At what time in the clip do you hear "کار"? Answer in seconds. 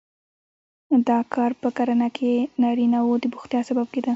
1.33-1.51